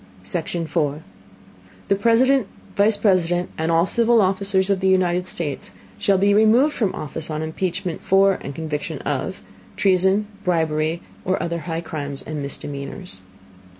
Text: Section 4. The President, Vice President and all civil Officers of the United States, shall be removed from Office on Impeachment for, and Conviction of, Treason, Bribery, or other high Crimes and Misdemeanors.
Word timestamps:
Section 0.23 0.65
4. 0.65 1.03
The 1.87 1.95
President, 1.95 2.47
Vice 2.75 2.97
President 2.97 3.51
and 3.55 3.71
all 3.71 3.85
civil 3.85 4.19
Officers 4.19 4.71
of 4.71 4.79
the 4.79 4.87
United 4.87 5.27
States, 5.27 5.69
shall 5.99 6.17
be 6.17 6.33
removed 6.33 6.73
from 6.73 6.95
Office 6.95 7.29
on 7.29 7.43
Impeachment 7.43 8.01
for, 8.01 8.39
and 8.41 8.55
Conviction 8.55 8.97
of, 9.03 9.43
Treason, 9.77 10.25
Bribery, 10.43 11.03
or 11.23 11.39
other 11.39 11.59
high 11.69 11.81
Crimes 11.81 12.23
and 12.23 12.41
Misdemeanors. 12.41 13.21